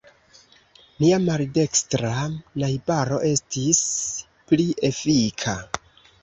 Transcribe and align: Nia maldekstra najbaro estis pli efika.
Nia 1.01 1.17
maldekstra 1.25 2.13
najbaro 2.63 3.19
estis 3.33 3.83
pli 4.49 4.67
efika. 4.91 5.55